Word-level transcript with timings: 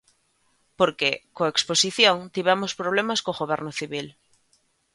Porque, 0.79 1.09
coa 1.35 1.51
exposición, 1.53 2.17
tivemos 2.35 2.71
problemas 2.81 3.19
co 3.25 3.39
Goberno 3.41 3.71
Civil. 3.79 4.07